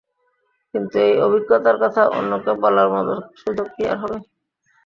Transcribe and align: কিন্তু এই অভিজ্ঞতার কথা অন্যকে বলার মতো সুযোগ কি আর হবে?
কিন্তু 0.73 0.95
এই 1.07 1.15
অভিজ্ঞতার 1.25 1.77
কথা 1.83 2.01
অন্যকে 2.17 2.51
বলার 2.63 2.87
মতো 2.95 3.13
সুযোগ 3.41 3.67
কি 3.75 3.83
আর 3.87 3.97
হবে? 4.03 4.17